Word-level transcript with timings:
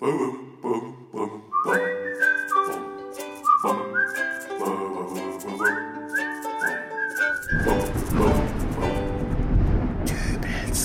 Dübels 0.00 0.38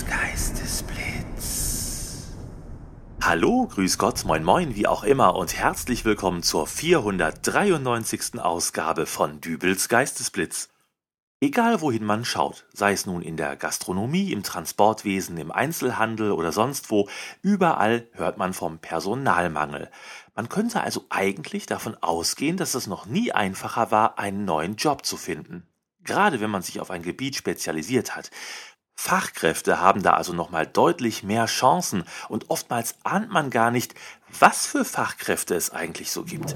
Geistesblitz. 0.07 2.31
Hallo, 3.21 3.67
grüß 3.67 3.99
Gott, 3.99 4.25
moin 4.25 4.43
moin, 4.43 4.75
wie 4.75 4.87
auch 4.87 5.03
immer 5.03 5.35
und 5.35 5.55
herzlich 5.55 6.05
willkommen 6.05 6.41
zur 6.41 6.65
493. 6.65 8.39
Ausgabe 8.39 9.05
von 9.05 9.39
Dübels 9.41 9.89
Geistesblitz. 9.89 10.72
Egal 11.43 11.81
wohin 11.81 12.05
man 12.05 12.23
schaut, 12.23 12.65
sei 12.71 12.93
es 12.93 13.05
nun 13.05 13.21
in 13.21 13.35
der 13.35 13.57
Gastronomie, 13.57 14.31
im 14.31 14.43
Transportwesen, 14.43 15.37
im 15.37 15.51
Einzelhandel 15.51 16.31
oder 16.31 16.53
sonst 16.53 16.89
wo, 16.89 17.09
überall 17.41 18.07
hört 18.13 18.37
man 18.37 18.53
vom 18.53 18.79
Personalmangel. 18.79 19.91
Man 20.35 20.47
könnte 20.47 20.79
also 20.79 21.05
eigentlich 21.09 21.65
davon 21.65 21.97
ausgehen, 21.99 22.55
dass 22.55 22.75
es 22.75 22.87
noch 22.87 23.07
nie 23.07 23.33
einfacher 23.33 23.91
war, 23.91 24.19
einen 24.19 24.45
neuen 24.45 24.77
Job 24.77 25.05
zu 25.05 25.17
finden. 25.17 25.67
Gerade 26.05 26.39
wenn 26.39 26.49
man 26.49 26.61
sich 26.61 26.79
auf 26.79 26.89
ein 26.89 27.01
Gebiet 27.01 27.35
spezialisiert 27.35 28.15
hat. 28.15 28.31
Fachkräfte 28.95 29.81
haben 29.81 30.01
da 30.01 30.13
also 30.13 30.31
nochmal 30.31 30.65
deutlich 30.65 31.23
mehr 31.23 31.47
Chancen 31.47 32.05
und 32.29 32.51
oftmals 32.51 32.95
ahnt 33.03 33.31
man 33.31 33.49
gar 33.49 33.69
nicht, 33.69 33.95
was 34.39 34.65
für 34.65 34.85
Fachkräfte 34.85 35.55
es 35.55 35.71
eigentlich 35.71 36.09
so 36.09 36.23
gibt. 36.23 36.55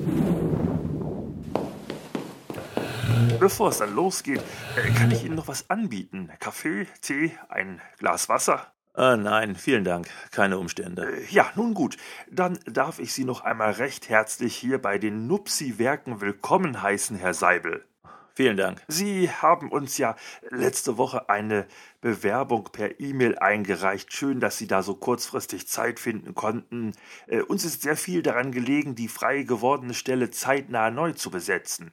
Bevor 3.40 3.70
es 3.70 3.77
dann 3.77 3.94
losgeht, 3.94 4.41
äh, 4.76 4.90
kann 4.94 5.12
ich 5.12 5.23
Ihnen 5.23 5.36
noch 5.36 5.48
was 5.48 5.70
anbieten? 5.70 6.32
Kaffee, 6.40 6.88
Tee, 7.02 7.38
ein 7.50 7.82
Glas 8.00 8.30
Wasser? 8.30 8.73
Äh, 8.95 9.16
nein, 9.16 9.55
vielen 9.55 9.84
Dank. 9.84 10.08
Keine 10.32 10.58
Umstände. 10.58 11.04
Äh, 11.04 11.26
Ja, 11.30 11.52
nun 11.55 11.73
gut. 11.76 11.98
Dann 12.31 12.58
darf 12.66 12.98
ich 13.00 13.14
Sie 13.14 13.26
noch 13.26 13.42
einmal 13.42 13.72
recht 13.73 14.09
herzlich 14.09 14.55
hier 14.55 14.81
bei 14.81 14.98
den 14.98 15.28
Nupsi-Werken 15.28 16.20
willkommen 16.20 16.81
heißen, 16.81 17.16
Herr 17.17 17.36
Seibel. 17.36 17.86
Vielen 18.34 18.58
Dank. 18.58 18.81
Sie 18.88 19.31
haben 19.31 19.72
uns 19.72 19.98
ja 19.98 20.16
letzte 20.50 20.98
Woche 20.98 21.30
eine 21.30 21.66
Bewerbung 22.02 22.66
per 22.72 23.00
E-Mail 23.00 23.38
eingereicht. 23.38 24.14
Schön, 24.14 24.39
dass 24.39 24.58
Sie 24.58 24.67
da 24.67 24.83
so 24.83 24.94
kurzfristig 24.95 25.67
Zeit 25.67 26.00
finden 26.00 26.33
konnten. 26.33 26.94
Äh, 27.28 27.42
uns 27.42 27.66
ist 27.66 27.83
sehr 27.83 27.98
viel 27.98 28.23
daran 28.23 28.52
gelegen, 28.52 28.95
die 28.95 29.08
frei 29.08 29.44
gewordene 29.44 29.94
Stelle 29.94 30.31
zeitnah 30.31 30.89
neu 30.92 31.14
zu 31.14 31.30
besetzen. 31.30 31.92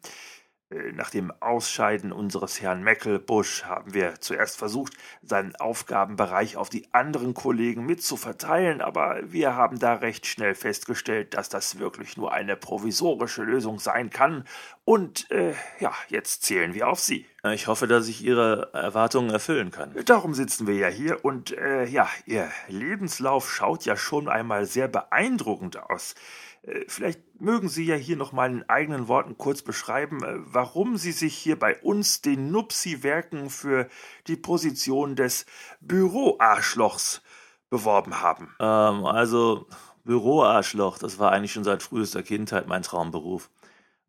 Äh, 0.75 0.93
Nach 0.93 1.11
dem 1.11 1.33
Ausscheiden 1.41 2.13
unseres 2.13 2.61
Herrn 2.61 2.83
Meckelbusch 2.83 3.65
haben 3.65 3.95
wir 3.95 4.21
zuerst 4.21 4.57
versucht, 4.57 4.95
seinen 5.23 5.55
Aufgabenbereich 5.57 6.57
auf 6.57 6.69
die 6.69 6.89
anderen 6.93 7.35
Kollegen 7.35 7.87
mitzuverteilen, 7.87 8.81
aber 8.81 9.21
wir 9.25 9.55
haben 9.55 9.79
da 9.79 9.95
recht 9.95 10.27
schnell 10.27 10.55
festgestellt, 10.55 11.35
dass 11.35 11.49
das 11.49 11.79
wirklich 11.79 12.17
nur 12.17 12.33
eine 12.33 12.57
provisorische 12.57 13.43
Lösung 13.43 13.79
sein 13.79 14.11
kann. 14.11 14.45
Und 14.85 15.31
äh, 15.31 15.55
ja, 15.81 15.93
jetzt 16.09 16.43
zählen 16.43 16.75
wir 16.75 16.89
auf 16.89 17.01
Sie. 17.01 17.27
Ich 17.53 17.69
hoffe, 17.69 17.87
dass 17.87 18.07
ich 18.07 18.23
Ihre 18.23 18.71
Erwartungen 18.75 19.31
erfüllen 19.31 19.71
kann. 19.71 19.95
Darum 20.05 20.35
sitzen 20.35 20.67
wir 20.67 20.75
ja 20.75 20.89
hier 20.89 21.25
und 21.25 21.57
äh, 21.57 21.85
ja, 21.87 22.09
Ihr 22.27 22.51
Lebenslauf 22.69 23.51
schaut 23.51 23.87
ja 23.87 23.97
schon 23.97 24.29
einmal 24.29 24.67
sehr 24.67 24.89
beeindruckend 24.89 25.79
aus. 25.79 26.15
Äh, 26.63 26.85
Vielleicht 26.87 27.41
mögen 27.41 27.69
Sie 27.69 27.85
ja 27.85 27.95
hier 27.95 28.17
noch 28.17 28.33
mal 28.33 28.51
in 28.51 28.69
eigenen 28.69 29.09
Worten 29.09 29.39
kurz 29.39 29.63
beschreiben, 29.63 30.23
äh, 30.23 30.35
warum 30.45 30.99
Sie 30.99 31.13
sich 31.13 31.35
hier 31.35 31.59
bei 31.59 31.79
uns, 31.81 32.21
den 32.21 32.51
Nupsi-Werken, 32.51 33.49
für 33.49 33.89
die 34.27 34.37
Position 34.37 35.17
des 35.17 35.47
Büroarschlochs 35.81 37.23
beworben 37.71 38.21
haben. 38.21 38.55
Ähm, 38.61 39.07
also, 39.07 39.67
Büroarschloch, 40.05 40.99
das 40.99 41.19
war 41.19 41.33
eigentlich 41.33 41.53
schon 41.53 41.65
seit 41.65 41.83
frühester 41.83 42.23
Kindheit 42.23 42.69
mein 42.69 42.83
Traumberuf. 42.83 43.49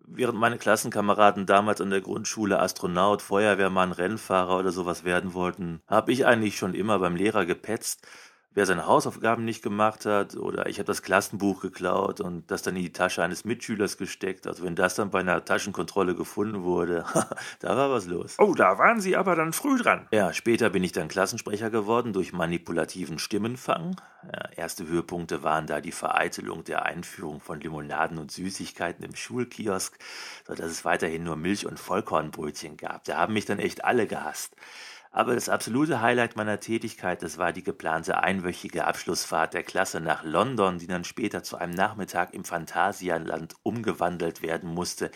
Während 0.07 0.37
meine 0.37 0.57
Klassenkameraden 0.57 1.45
damals 1.45 1.81
an 1.81 1.89
der 1.89 2.01
Grundschule 2.01 2.59
Astronaut, 2.59 3.21
Feuerwehrmann, 3.21 3.91
Rennfahrer 3.91 4.59
oder 4.59 4.71
sowas 4.71 5.03
werden 5.03 5.33
wollten, 5.33 5.81
habe 5.87 6.11
ich 6.11 6.25
eigentlich 6.25 6.57
schon 6.57 6.75
immer 6.75 6.99
beim 6.99 7.15
Lehrer 7.15 7.45
gepetzt, 7.45 8.05
wer 8.55 8.65
seine 8.65 8.87
Hausaufgaben 8.87 9.45
nicht 9.45 9.61
gemacht 9.61 10.05
hat 10.05 10.35
oder 10.35 10.67
ich 10.67 10.79
habe 10.79 10.87
das 10.87 11.03
Klassenbuch 11.03 11.61
geklaut 11.61 12.21
und 12.21 12.49
das 12.49 12.61
dann 12.61 12.75
in 12.75 12.83
die 12.83 12.93
Tasche 12.93 13.21
eines 13.21 13.45
Mitschülers 13.45 13.97
gesteckt. 13.97 14.47
Also 14.47 14.63
wenn 14.63 14.75
das 14.75 14.95
dann 14.95 15.11
bei 15.11 15.19
einer 15.19 15.43
Taschenkontrolle 15.43 16.15
gefunden 16.15 16.63
wurde, 16.63 17.05
da 17.59 17.77
war 17.77 17.91
was 17.91 18.07
los. 18.07 18.37
Oh, 18.39 18.53
da 18.55 18.77
waren 18.77 19.01
Sie 19.01 19.15
aber 19.15 19.35
dann 19.35 19.53
früh 19.53 19.77
dran. 19.77 20.07
Ja, 20.11 20.33
später 20.33 20.69
bin 20.69 20.83
ich 20.83 20.93
dann 20.93 21.09
Klassensprecher 21.09 21.69
geworden 21.69 22.13
durch 22.13 22.33
manipulativen 22.33 23.19
Stimmenfang. 23.19 23.97
Ja, 24.23 24.49
erste 24.55 24.87
Höhepunkte 24.87 25.43
waren 25.43 25.67
da 25.67 25.81
die 25.81 25.91
Vereitelung 25.91 26.63
der 26.63 26.85
Einführung 26.85 27.41
von 27.41 27.59
Limonaden 27.59 28.17
und 28.17 28.31
Süßigkeiten 28.31 29.03
im 29.03 29.15
Schulkiosk, 29.15 29.99
sodass 30.47 30.71
es 30.71 30.85
weiterhin 30.85 31.23
nur 31.23 31.35
Milch- 31.35 31.67
und 31.67 31.77
Vollkornbrötchen 31.77 32.77
gab. 32.77 33.03
Da 33.03 33.17
haben 33.17 33.33
mich 33.33 33.45
dann 33.45 33.59
echt 33.59 33.83
alle 33.83 34.07
gehasst. 34.07 34.55
Aber 35.15 35.33
das 35.33 35.47
absolute 35.47 36.01
Highlight 36.01 36.35
meiner 36.35 36.59
Tätigkeit, 36.59 37.23
das 37.23 37.37
war 37.37 37.53
die 37.53 37.63
geplante 37.63 38.21
einwöchige 38.21 38.85
Abschlussfahrt 38.85 39.53
der 39.53 39.63
Klasse 39.63 40.01
nach 40.01 40.25
London, 40.25 40.77
die 40.77 40.87
dann 40.87 41.05
später 41.05 41.41
zu 41.41 41.55
einem 41.55 41.73
Nachmittag 41.73 42.33
im 42.33 42.43
Phantasialand 42.43 43.55
umgewandelt 43.63 44.41
werden 44.41 44.69
musste, 44.69 45.11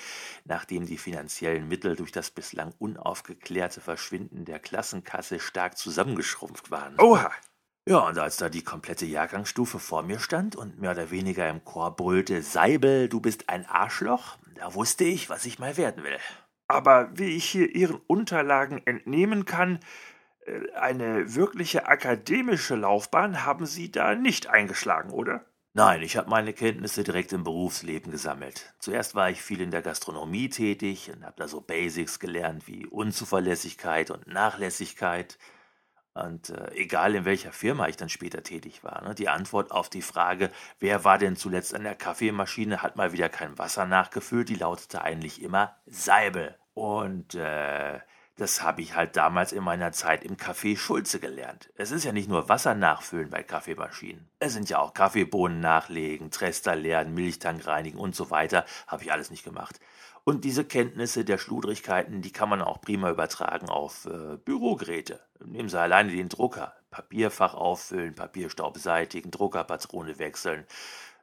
nachdem 0.46 0.86
die 0.86 0.98
finanziellen 0.98 1.68
Mittel 1.68 1.98
durch 1.98 2.14
das 2.14 2.32
bislang 2.32 2.74
unaufgeklärte 2.80 3.82
Verschwinden 3.82 4.46
der 4.46 4.60
Klassenkasse 4.60 5.42
stark 5.42 5.78
zusammengeschrumpft 5.78 6.72
waren. 6.72 6.98
Oha. 6.98 7.30
Ja, 7.86 8.08
und 8.08 8.18
als 8.18 8.38
da 8.38 8.48
die 8.48 8.64
komplette 8.64 9.06
Jahrgangsstufe 9.06 9.80
vor 9.80 10.04
mir 10.04 10.20
stand 10.20 10.56
und 10.56 10.80
mehr 10.80 10.92
oder 10.92 11.12
weniger 11.12 11.50
im 11.50 11.66
Chor 11.66 11.94
brüllte, 11.94 12.42
Seibel, 12.42 13.10
du 13.10 13.20
bist 13.20 13.50
ein 13.50 13.66
Arschloch, 13.66 14.38
da 14.56 14.74
wusste 14.74 15.04
ich, 15.04 15.30
was 15.30 15.44
ich 15.44 15.60
mal 15.60 15.76
werden 15.76 16.06
will. 16.06 16.20
Aber 16.70 17.10
wie 17.18 17.36
ich 17.36 17.46
hier 17.46 17.76
Ihren 17.76 18.00
Unterlagen 18.08 18.82
entnehmen 18.86 19.46
kann, 19.46 19.80
äh, 20.46 20.72
eine 20.74 21.36
wirkliche 21.36 21.88
akademische 21.88 22.76
Laufbahn 22.76 23.44
haben 23.44 23.66
Sie 23.66 23.92
da 23.92 24.14
nicht 24.16 24.48
eingeschlagen, 24.48 25.10
oder? 25.10 25.44
Nein, 25.74 26.04
ich 26.04 26.16
habe 26.16 26.30
meine 26.30 26.54
Kenntnisse 26.54 27.04
direkt 27.04 27.34
im 27.34 27.44
Berufsleben 27.44 28.12
gesammelt. 28.12 28.74
Zuerst 28.80 29.16
war 29.16 29.32
ich 29.32 29.42
viel 29.42 29.62
in 29.62 29.72
der 29.72 29.82
Gastronomie 29.82 30.50
tätig 30.50 31.12
und 31.12 31.26
habe 31.26 31.36
da 31.38 31.48
so 31.48 31.60
Basics 31.60 32.20
gelernt 32.20 32.68
wie 32.68 32.86
Unzuverlässigkeit 32.86 34.12
und 34.12 34.28
Nachlässigkeit. 34.28 35.40
Und 36.26 36.50
äh, 36.50 36.72
egal 36.74 37.16
in 37.16 37.26
welcher 37.26 37.52
Firma 37.52 37.88
ich 37.88 37.98
dann 37.98 38.10
später 38.10 38.44
tätig 38.44 38.84
war, 38.84 39.04
ne, 39.04 39.16
die 39.16 39.30
Antwort 39.30 39.72
auf 39.72 39.90
die 39.90 40.02
Frage, 40.02 40.52
wer 40.80 41.04
war 41.04 41.18
denn 41.18 41.36
zuletzt 41.36 41.74
an 41.74 41.84
der 41.84 41.96
Kaffeemaschine, 41.96 42.82
hat 42.82 42.96
mal 42.96 43.14
wieder 43.14 43.30
kein 43.30 43.58
Wasser 43.58 43.86
nachgefüllt, 43.86 44.50
die 44.50 44.56
lautete 44.56 45.02
eigentlich 45.02 45.42
immer 45.42 45.76
Seibel. 45.86 46.56
Und 46.74 47.36
äh, 47.36 48.00
das 48.40 48.62
habe 48.62 48.82
ich 48.82 48.96
halt 48.96 49.18
damals 49.18 49.52
in 49.52 49.64
meiner 49.64 49.92
Zeit 49.92 50.24
im 50.24 50.38
Café 50.38 50.78
Schulze 50.78 51.20
gelernt. 51.20 51.70
Es 51.76 51.92
ist 51.92 52.06
ja 52.06 52.14
nicht 52.14 52.30
nur 52.30 52.48
Wasser 52.48 52.74
nachfüllen 52.74 53.30
bei 53.30 53.44
Kaffeemaschinen. 53.44 54.30
Es 54.40 54.54
sind 54.54 54.70
ja 54.70 54.80
auch 54.80 54.94
Kaffeebohnen 54.94 55.60
nachlegen, 55.60 56.32
Trester 56.32 56.76
leeren, 56.76 57.14
Milchtank 57.14 57.68
reinigen 57.68 58.00
und 58.00 58.16
so 58.16 58.32
weiter. 58.32 58.66
Habe 58.88 59.04
ich 59.04 59.12
alles 59.12 59.30
nicht 59.30 59.44
gemacht. 59.44 59.80
Und 60.24 60.46
diese 60.46 60.64
Kenntnisse 60.64 61.26
der 61.26 61.38
Schludrigkeiten, 61.38 62.22
die 62.22 62.32
kann 62.32 62.50
man 62.50 62.62
auch 62.62 62.80
prima 62.82 63.10
übertragen 63.10 63.68
auf 63.68 64.06
äh, 64.06 64.38
Bürogeräte. 64.38 65.20
Nehmen 65.44 65.70
Sie 65.70 65.80
alleine 65.80 66.12
den 66.12 66.30
Drucker. 66.30 66.76
Papierfach 66.92 67.54
auffüllen, 67.54 68.16
Papierstaub 68.16 68.74
beseitigen, 68.74 69.32
Druckerpatrone 69.32 70.18
wechseln, 70.18 70.66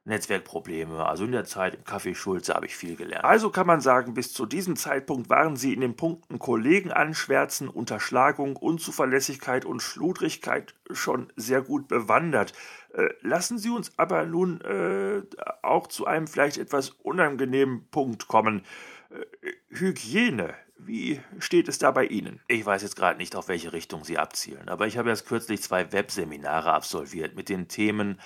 Netzwerkprobleme. 0.07 1.05
Also 1.05 1.25
in 1.25 1.33
der 1.33 1.45
Zeit 1.45 1.75
im 1.75 1.83
Café 1.83 2.15
Schulze 2.15 2.55
habe 2.55 2.67
ich 2.67 2.77
viel 2.77 2.97
gelernt. 2.97 3.25
Also 3.25 3.51
kann 3.51 3.67
man 3.67 3.81
sagen, 3.81 4.15
bis 4.15 4.33
zu 4.33 4.47
diesem 4.47 4.77
Zeitpunkt 4.77 5.29
waren 5.29 5.57
Sie 5.57 5.75
in 5.75 5.81
den 5.81 5.97
Punkten 5.97 6.39
Kollegen 6.39 6.93
anschwärzen, 6.93 7.69
Unterschlagung, 7.69 8.57
Unzuverlässigkeit 8.57 9.65
und 9.65 9.83
Schludrigkeit 9.83 10.75
schon 10.91 11.33
sehr 11.37 11.61
gut 11.61 11.89
bewandert. 11.89 12.53
Äh, 12.95 13.09
lassen 13.21 13.59
Sie 13.59 13.71
uns 13.71 13.93
aber 13.99 14.25
nun 14.27 14.61
äh, 14.61 15.23
auch 15.63 15.89
zu 15.89 16.07
einem 16.07 16.29
vielleicht 16.29 16.59
etwas 16.59 16.91
unangenehmen 16.91 17.89
Punkt 17.91 18.29
kommen. 18.29 18.63
Äh, 19.11 19.51
Hygiene. 19.71 20.55
Wie 20.79 21.21
steht 21.39 21.69
es 21.69 21.79
da 21.79 21.91
bei 21.91 22.05
Ihnen? 22.05 22.41
Ich 22.49 22.65
weiß 22.65 22.83
jetzt 22.83 22.97
gerade 22.97 23.19
nicht, 23.19 23.35
auf 23.35 23.49
welche 23.49 23.73
Richtung 23.73 24.05
Sie 24.05 24.19
abzielen, 24.19 24.69
aber 24.69 24.87
ich 24.87 24.99
habe 24.99 25.09
erst 25.09 25.27
kürzlich 25.27 25.63
zwei 25.63 25.91
Webseminare 25.91 26.71
absolviert 26.71 27.35
mit 27.35 27.49
den 27.49 27.67
Themen 27.67 28.21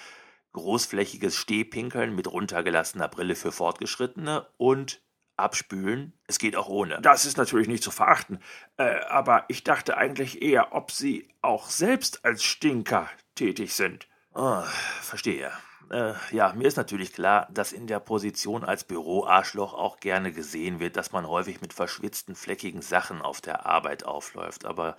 großflächiges 0.52 1.36
Stehpinkeln 1.36 2.14
mit 2.14 2.30
runtergelassener 2.30 3.08
Brille 3.08 3.34
für 3.34 3.52
Fortgeschrittene 3.52 4.46
und 4.56 5.02
Abspülen. 5.36 6.12
Es 6.26 6.38
geht 6.38 6.56
auch 6.56 6.68
ohne. 6.68 7.00
Das 7.00 7.24
ist 7.24 7.38
natürlich 7.38 7.68
nicht 7.68 7.82
zu 7.82 7.90
verachten, 7.90 8.40
äh, 8.76 9.00
aber 9.08 9.44
ich 9.48 9.64
dachte 9.64 9.96
eigentlich 9.96 10.42
eher, 10.42 10.74
ob 10.74 10.90
Sie 10.90 11.28
auch 11.40 11.68
selbst 11.70 12.24
als 12.24 12.44
Stinker 12.44 13.08
tätig 13.34 13.74
sind. 13.74 14.06
Oh, 14.34 14.62
verstehe. 15.00 15.50
Äh, 15.90 16.12
ja, 16.30 16.52
mir 16.52 16.68
ist 16.68 16.76
natürlich 16.76 17.12
klar, 17.12 17.48
dass 17.52 17.72
in 17.72 17.88
der 17.88 17.98
Position 17.98 18.64
als 18.64 18.84
Büroarschloch 18.84 19.74
auch 19.74 19.98
gerne 19.98 20.32
gesehen 20.32 20.78
wird, 20.78 20.96
dass 20.96 21.10
man 21.10 21.26
häufig 21.26 21.60
mit 21.60 21.72
verschwitzten, 21.72 22.36
fleckigen 22.36 22.80
Sachen 22.80 23.20
auf 23.20 23.40
der 23.40 23.66
Arbeit 23.66 24.04
aufläuft. 24.04 24.64
Aber 24.64 24.96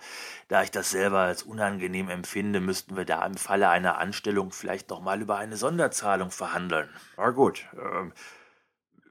da 0.48 0.62
ich 0.62 0.70
das 0.70 0.90
selber 0.90 1.20
als 1.20 1.44
unangenehm 1.44 2.10
empfinde, 2.10 2.60
müssten 2.60 2.96
wir 2.96 3.06
da 3.06 3.24
im 3.24 3.34
Falle 3.34 3.70
einer 3.70 3.98
Anstellung 3.98 4.52
vielleicht 4.52 4.90
nochmal 4.90 5.22
über 5.22 5.38
eine 5.38 5.56
Sonderzahlung 5.56 6.30
verhandeln. 6.30 6.90
Na 7.16 7.30
gut. 7.30 7.66
Ähm, 7.72 8.12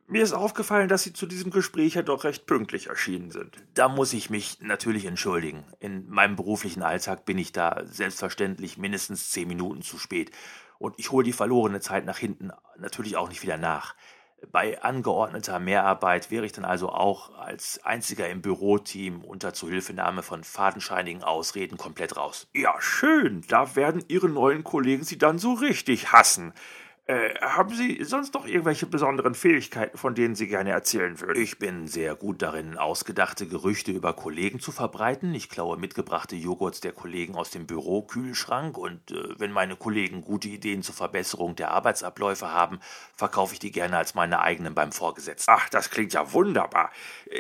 mir 0.06 0.22
ist 0.22 0.34
aufgefallen, 0.34 0.90
dass 0.90 1.04
Sie 1.04 1.14
zu 1.14 1.26
diesem 1.26 1.52
Gespräch 1.52 1.96
ja 1.96 2.02
doch 2.02 2.26
recht 2.26 2.46
pünktlich 2.46 2.88
erschienen 2.88 3.32
sind. 3.32 3.56
Da 3.74 3.88
muss 3.88 4.14
ich 4.14 4.30
mich 4.30 4.60
natürlich 4.60 5.06
entschuldigen. 5.06 5.64
In 5.80 6.10
meinem 6.10 6.36
beruflichen 6.36 6.84
Alltag 6.84 7.26
bin 7.26 7.38
ich 7.38 7.54
da 7.54 7.82
selbstverständlich 7.86 8.78
mindestens 8.78 9.32
zehn 9.32 9.48
Minuten 9.48 9.82
zu 9.82 9.98
spät. 9.98 10.32
Und 10.82 10.98
ich 10.98 11.12
hole 11.12 11.24
die 11.24 11.32
verlorene 11.32 11.80
Zeit 11.80 12.06
nach 12.06 12.18
hinten 12.18 12.50
natürlich 12.80 13.16
auch 13.16 13.30
nicht 13.30 13.44
wieder 13.44 13.58
nach. 13.58 13.94
Bei 14.52 14.82
angeordneter 14.82 15.60
Mehrarbeit 15.60 16.32
wäre 16.32 16.44
ich 16.44 16.54
dann 16.54 16.66
also 16.66 16.90
auch 16.90 17.38
als 17.38 17.80
einziger 17.86 18.28
im 18.28 18.42
Büroteam 18.42 19.24
unter 19.24 19.54
Zuhilfenahme 19.54 20.24
von 20.24 20.44
fadenscheinigen 20.44 21.24
Ausreden 21.24 21.78
komplett 21.78 22.18
raus. 22.18 22.48
Ja, 22.54 22.74
schön. 22.80 23.44
Da 23.48 23.76
werden 23.76 24.04
Ihre 24.08 24.28
neuen 24.28 24.64
Kollegen 24.64 25.04
Sie 25.04 25.20
dann 25.20 25.38
so 25.38 25.54
richtig 25.54 26.12
hassen. 26.12 26.52
Äh, 27.08 27.34
haben 27.42 27.74
Sie 27.74 28.04
sonst 28.04 28.36
noch 28.36 28.46
irgendwelche 28.46 28.86
besonderen 28.86 29.34
Fähigkeiten, 29.34 29.98
von 29.98 30.14
denen 30.14 30.36
Sie 30.36 30.48
gerne 30.48 30.70
erzählen 30.70 31.20
würden? 31.20 31.42
Ich 31.42 31.58
bin 31.58 31.88
sehr 31.88 32.14
gut 32.14 32.44
darin, 32.44 32.78
ausgedachte 32.78 33.48
Gerüchte 33.48 33.92
über 33.92 34.14
Kollegen 34.14 34.60
zu 34.60 34.72
verbreiten. 34.72 35.34
Ich 35.34 35.50
klaue 35.50 35.78
mitgebrachte 35.78 36.36
Joghurts 36.36 36.80
der 36.80 36.92
Kollegen 36.92 37.34
aus 37.36 37.50
dem 37.50 37.66
Bürokühlschrank 37.66 38.78
und 38.78 39.10
äh, 39.10 39.40
wenn 39.40 39.52
meine 39.52 39.76
Kollegen 39.76 40.22
gute 40.22 40.48
Ideen 40.48 40.84
zur 40.84 40.94
Verbesserung 40.94 41.56
der 41.56 41.72
Arbeitsabläufe 41.72 42.52
haben, 42.52 42.80
verkaufe 43.16 43.54
ich 43.54 43.60
die 43.60 43.72
gerne 43.72 43.98
als 43.98 44.14
meine 44.14 44.40
eigenen 44.40 44.76
beim 44.76 44.92
Vorgesetzten. 44.92 45.52
Ach, 45.52 45.70
das 45.70 45.90
klingt 45.90 46.14
ja 46.14 46.32
wunderbar. 46.34 46.92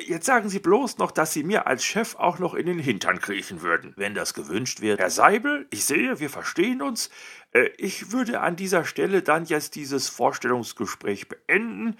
Jetzt 0.08 0.25
sagen 0.25 0.50
Sie 0.50 0.60
bloß 0.60 0.98
noch, 0.98 1.12
dass 1.12 1.34
Sie 1.34 1.44
mir 1.44 1.68
als 1.68 1.86
Chef 1.86 2.16
auch 2.16 2.40
noch 2.40 2.56
in 2.56 2.66
den 2.66 2.80
Hintern 2.80 3.19
kriechen 3.19 3.62
würden. 3.62 3.94
Wenn 3.96 4.16
das 4.16 4.34
gewünscht 4.34 4.81
wird. 4.81 5.00
Herr 5.00 5.12
Seibel, 5.12 5.68
ich 5.69 5.86
sehe, 5.86 6.19
wir 6.19 6.31
verstehen 6.31 6.81
uns. 6.81 7.12
Äh, 7.53 7.69
ich 7.77 8.12
würde 8.12 8.42
an 8.42 8.56
dieser 8.56 8.86
Stelle 8.86 9.21
dann 9.21 9.45
jetzt 9.45 9.75
dieses 9.75 10.09
Vorstellungsgespräch 10.09 11.27
beenden. 11.27 11.98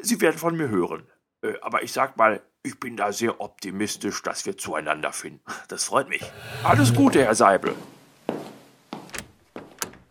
Sie 0.00 0.20
werden 0.20 0.38
von 0.38 0.56
mir 0.56 0.68
hören. 0.68 1.06
Äh, 1.42 1.54
aber 1.60 1.82
ich 1.82 1.92
sag 1.92 2.16
mal, 2.16 2.42
ich 2.62 2.80
bin 2.80 2.96
da 2.96 3.12
sehr 3.12 3.40
optimistisch, 3.40 4.22
dass 4.22 4.46
wir 4.46 4.56
zueinander 4.56 5.12
finden. 5.12 5.44
Das 5.68 5.84
freut 5.84 6.08
mich. 6.08 6.22
Alles 6.62 6.94
Gute, 6.94 7.22
Herr 7.22 7.34
Seibel. 7.34 7.74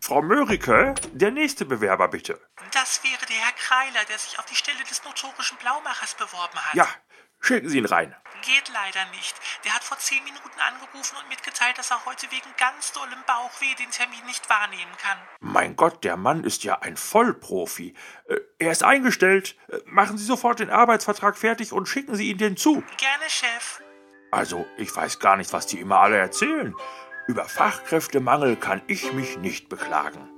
Frau 0.00 0.20
Mörike, 0.20 0.94
der 1.12 1.30
nächste 1.30 1.64
Bewerber 1.64 2.08
bitte. 2.08 2.38
Das 2.72 3.02
wäre 3.02 3.24
der 3.26 3.36
Herr 3.36 3.52
Kreiler, 3.52 4.04
der 4.06 4.18
sich 4.18 4.38
auf 4.38 4.44
die 4.44 4.54
Stelle 4.54 4.84
des 4.88 5.02
notorischen 5.02 5.56
Blaumachers 5.56 6.14
beworben 6.14 6.58
hat. 6.58 6.74
Ja, 6.74 6.86
Schicken 7.44 7.68
Sie 7.68 7.76
ihn 7.76 7.84
rein. 7.84 8.14
Geht 8.40 8.72
leider 8.72 9.10
nicht. 9.10 9.34
Der 9.64 9.74
hat 9.74 9.84
vor 9.84 9.98
zehn 9.98 10.24
Minuten 10.24 10.58
angerufen 10.66 11.16
und 11.20 11.28
mitgeteilt, 11.28 11.76
dass 11.76 11.90
er 11.90 12.04
heute 12.06 12.26
wegen 12.30 12.48
ganz 12.58 12.92
dollem 12.92 13.22
Bauchweh 13.26 13.74
den 13.78 13.90
Termin 13.90 14.24
nicht 14.26 14.48
wahrnehmen 14.48 14.92
kann. 14.96 15.18
Mein 15.40 15.76
Gott, 15.76 16.04
der 16.04 16.16
Mann 16.16 16.44
ist 16.44 16.64
ja 16.64 16.78
ein 16.80 16.96
Vollprofi. 16.96 17.94
Äh, 18.28 18.36
er 18.58 18.72
ist 18.72 18.82
eingestellt. 18.82 19.56
Äh, 19.68 19.78
machen 19.84 20.16
Sie 20.16 20.24
sofort 20.24 20.60
den 20.60 20.70
Arbeitsvertrag 20.70 21.36
fertig 21.36 21.72
und 21.74 21.86
schicken 21.86 22.16
Sie 22.16 22.30
ihn 22.30 22.38
den 22.38 22.56
zu. 22.56 22.82
Gerne, 22.96 23.28
Chef. 23.28 23.82
Also, 24.30 24.66
ich 24.78 24.94
weiß 24.96 25.18
gar 25.18 25.36
nicht, 25.36 25.52
was 25.52 25.66
die 25.66 25.80
immer 25.80 26.00
alle 26.00 26.16
erzählen. 26.16 26.74
Über 27.28 27.44
Fachkräftemangel 27.44 28.56
kann 28.56 28.80
ich 28.86 29.12
mich 29.12 29.36
nicht 29.36 29.68
beklagen. 29.68 30.33